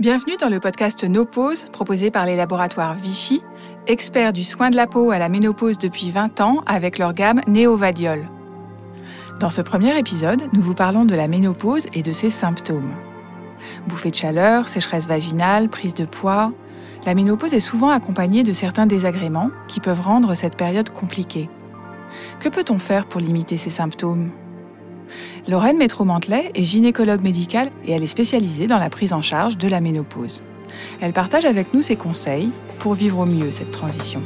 [0.00, 3.42] Bienvenue dans le podcast No Pause proposé par les laboratoires Vichy,
[3.88, 7.40] experts du soin de la peau à la ménopause depuis 20 ans avec leur gamme
[7.48, 8.28] Néovadiol.
[9.40, 12.94] Dans ce premier épisode, nous vous parlons de la ménopause et de ses symptômes.
[13.88, 16.52] Bouffée de chaleur, sécheresse vaginale, prise de poids.
[17.04, 21.50] La ménopause est souvent accompagnée de certains désagréments qui peuvent rendre cette période compliquée.
[22.38, 24.30] Que peut-on faire pour limiter ces symptômes?
[25.48, 29.68] Lorraine Métro-Mantelet est gynécologue médicale et elle est spécialisée dans la prise en charge de
[29.68, 30.42] la ménopause.
[31.00, 34.22] Elle partage avec nous ses conseils pour vivre au mieux cette transition.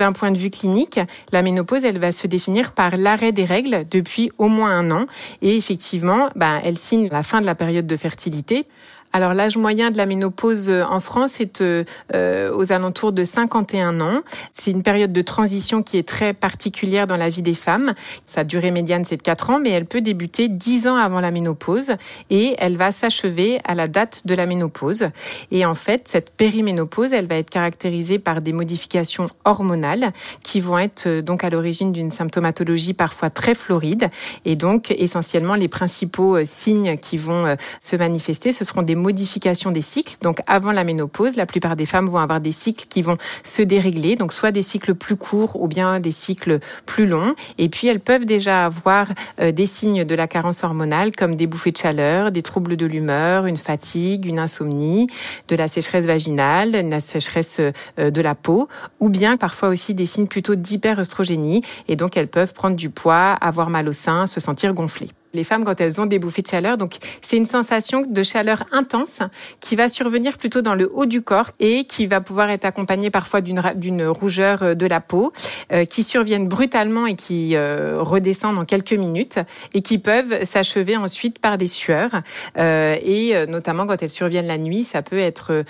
[0.00, 0.98] D'un point de vue clinique,
[1.30, 5.04] la ménopause, elle va se définir par l'arrêt des règles depuis au moins un an.
[5.42, 8.66] Et effectivement, bah, elle signe la fin de la période de fertilité.
[9.12, 11.82] Alors l'âge moyen de la ménopause euh, en France est euh,
[12.14, 14.20] euh, aux alentours de 51 ans.
[14.52, 17.94] C'est une période de transition qui est très particulière dans la vie des femmes.
[18.24, 21.32] Sa durée médiane c'est de 4 ans, mais elle peut débuter 10 ans avant la
[21.32, 21.92] ménopause
[22.30, 25.08] et elle va s'achever à la date de la ménopause.
[25.50, 30.12] Et en fait, cette périménopause, elle va être caractérisée par des modifications hormonales
[30.44, 34.08] qui vont être donc à l'origine d'une symptomatologie parfois très floride.
[34.44, 39.82] Et donc essentiellement les principaux signes qui vont se manifester, ce seront des modification des
[39.82, 40.16] cycles.
[40.22, 43.62] Donc avant la ménopause, la plupart des femmes vont avoir des cycles qui vont se
[43.62, 47.34] dérégler, donc soit des cycles plus courts ou bien des cycles plus longs.
[47.58, 49.08] Et puis elles peuvent déjà avoir
[49.40, 52.86] euh, des signes de la carence hormonale comme des bouffées de chaleur, des troubles de
[52.86, 55.08] l'humeur, une fatigue, une insomnie,
[55.48, 57.60] de la sécheresse vaginale, une sécheresse
[57.98, 58.68] euh, de la peau,
[59.00, 61.62] ou bien parfois aussi des signes plutôt d'hyperœstrogénie.
[61.88, 65.44] Et donc elles peuvent prendre du poids, avoir mal au sein, se sentir gonflées les
[65.44, 66.76] femmes quand elles ont des bouffées de chaleur.
[66.76, 69.20] Donc c'est une sensation de chaleur intense
[69.60, 73.10] qui va survenir plutôt dans le haut du corps et qui va pouvoir être accompagnée
[73.10, 75.32] parfois d'une rougeur euh, de la peau
[75.72, 79.38] euh, qui surviennent brutalement et qui euh, redescendent en quelques minutes
[79.74, 82.22] et qui peuvent s'achever ensuite par des sueurs
[82.56, 85.64] et notamment quand elles surviennent la nuit, ça peut être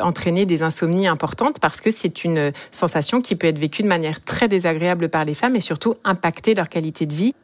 [0.00, 4.22] entraîner des insomnies importantes parce que c'est une sensation qui peut être vécue de manière
[4.22, 7.34] très désagréable par les femmes et surtout impacter leur qualité de vie.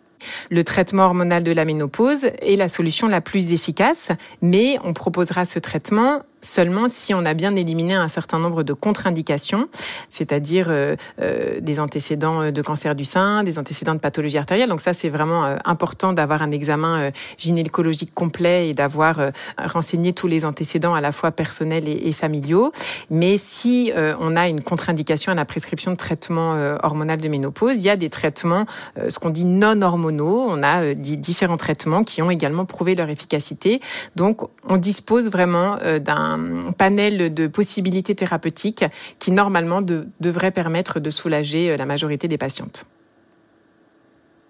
[0.50, 4.08] Le traitement hormonal de la ménopause est la solution la plus efficace,
[4.40, 8.72] mais on proposera ce traitement seulement si on a bien éliminé un certain nombre de
[8.72, 9.68] contre-indications,
[10.10, 14.68] c'est-à-dire euh, euh, des antécédents de cancer du sein, des antécédents de pathologie artérielle.
[14.68, 20.26] Donc ça, c'est vraiment euh, important d'avoir un examen gynécologique complet et d'avoir renseigné tous
[20.26, 22.72] les antécédents à la fois personnels et, et familiaux.
[23.10, 27.86] Mais si on a une contre-indication à la prescription de traitement hormonal de ménopause, il
[27.86, 28.66] y a des traitements,
[29.08, 30.46] ce qu'on dit non hormonaux.
[30.48, 33.80] On a différents traitements qui ont également prouvé leur efficacité.
[34.16, 38.84] Donc on dispose vraiment d'un un panel de possibilités thérapeutiques
[39.18, 42.84] qui normalement devrait permettre de soulager euh, la majorité des patientes.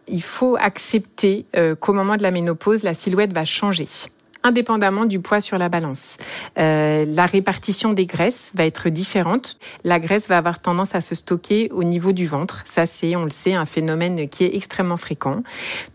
[0.08, 3.86] Il faut accepter euh, qu'au moment de la ménopause, la silhouette va changer
[4.42, 6.16] indépendamment du poids sur la balance.
[6.58, 9.58] Euh, la répartition des graisses va être différente.
[9.84, 12.62] La graisse va avoir tendance à se stocker au niveau du ventre.
[12.66, 15.42] Ça, c'est, on le sait, un phénomène qui est extrêmement fréquent.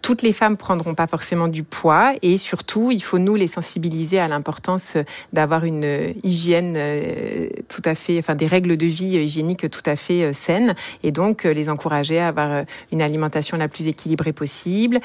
[0.02, 4.20] Toutes les femmes prendront pas forcément du poids et surtout, il faut nous les sensibiliser
[4.20, 4.98] à l'importance
[5.34, 9.96] d'avoir une hygiène euh, tout à fait, enfin des règles de vie hygiéniques tout à
[9.96, 14.34] fait euh, saines et donc euh, les encourager à avoir une alimentation la plus équilibrée
[14.34, 15.00] possible,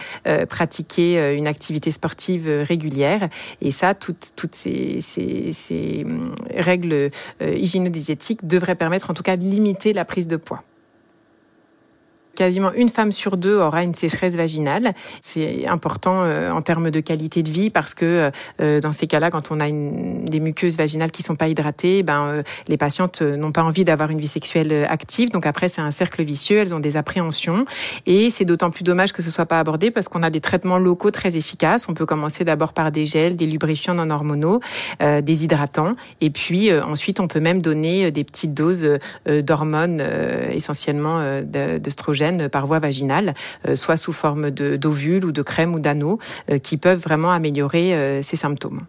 [0.49, 3.29] pratiquer une activité sportive régulière
[3.61, 7.11] et ça, toutes, ces hum, règles euh,
[7.41, 10.63] hygiéno-diététiques devraient permettre en tout cas de limiter la prise de poids.
[12.35, 14.95] Quasiment une femme sur deux aura une sécheresse vaginale.
[15.21, 19.31] C'est important euh, en termes de qualité de vie parce que euh, dans ces cas-là,
[19.31, 23.21] quand on a une, des muqueuses vaginales qui sont pas hydratées, ben euh, les patientes
[23.21, 25.29] n'ont pas envie d'avoir une vie sexuelle active.
[25.31, 26.57] Donc après, c'est un cercle vicieux.
[26.57, 27.67] Elles ont des appréhensions
[28.07, 30.79] et c'est d'autant plus dommage que ce soit pas abordé parce qu'on a des traitements
[30.79, 31.87] locaux très efficaces.
[31.91, 34.61] On peut commencer d'abord par des gels, des lubrifiants non hormonaux,
[35.01, 40.03] des hydratants et puis ensuite on peut même donner des petites doses d'hormones
[40.53, 43.35] essentiellement d'œstrogènes par voie vaginale,
[43.69, 46.19] euh, soit sous forme d'ovules ou de crème ou d'anneaux,
[46.51, 48.83] euh, qui peuvent vraiment améliorer euh, ces symptômes.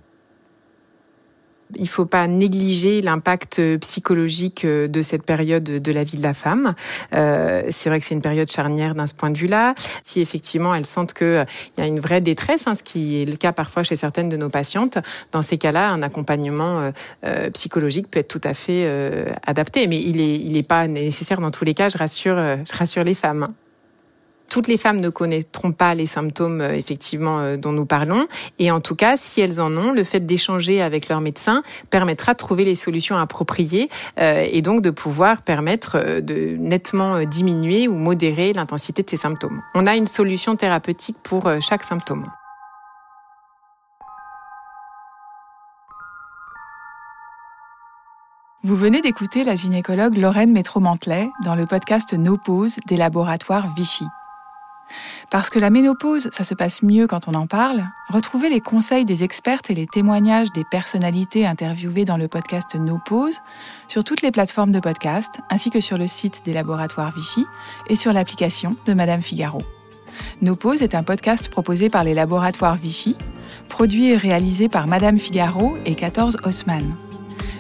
[1.78, 6.76] Il faut pas négliger l'impact psychologique de cette période de la vie de la femme.
[7.14, 9.76] Euh, c'est vrai que c'est une période charnière d'un ce point de vue-là.
[10.02, 11.46] Si effectivement elles sentent qu'il
[11.78, 14.38] y a une vraie détresse, hein, ce qui est le cas parfois chez certaines de
[14.38, 14.98] nos patientes,
[15.32, 16.92] dans ces cas-là, un accompagnement
[17.26, 18.88] euh, psychologique peut être tout à fait
[19.46, 19.88] adapté.
[19.88, 21.90] Mais il n'est il est pas nécessaire dans tous les cas.
[21.90, 23.54] Je rassure, je rassure les femmes.
[24.54, 28.28] Toutes les femmes ne connaîtront pas les symptômes euh, effectivement euh, dont nous parlons
[28.60, 32.34] et en tout cas, si elles en ont, le fait d'échanger avec leur médecin permettra
[32.34, 33.90] de trouver les solutions appropriées
[34.20, 39.60] euh, et donc de pouvoir permettre de nettement diminuer ou modérer l'intensité de ces symptômes.
[39.74, 42.28] On a une solution thérapeutique pour chaque symptôme.
[48.62, 54.06] Vous venez d'écouter la gynécologue Lorraine Métro-Mantelet dans le podcast No Pause des laboratoires Vichy.
[55.30, 59.06] Parce que la ménopause, ça se passe mieux quand on en parle, retrouvez les conseils
[59.06, 63.38] des expertes et les témoignages des personnalités interviewées dans le podcast No Pause
[63.88, 67.46] sur toutes les plateformes de podcast, ainsi que sur le site des laboratoires Vichy
[67.88, 69.62] et sur l'application de Madame Figaro.
[70.42, 73.18] No Pause est un podcast proposé par les laboratoires Vichy,
[73.70, 76.96] produit et réalisé par Madame Figaro et 14 Haussmann.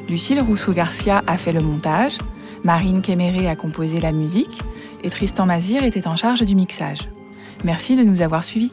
[0.07, 2.17] Lucille Rousseau-Garcia a fait le montage,
[2.63, 4.61] Marine Kéméré a composé la musique
[5.03, 6.99] et Tristan Mazir était en charge du mixage.
[7.63, 8.71] Merci de nous avoir suivis.